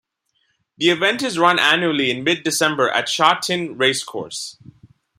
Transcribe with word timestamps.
The 0.79 0.89
event 0.89 1.21
is 1.21 1.37
run 1.37 1.59
annually 1.59 2.09
in 2.09 2.23
mid-December 2.23 2.89
at 2.89 3.07
Sha 3.07 3.35
Tin 3.37 3.77
Racecourse. 3.77 4.57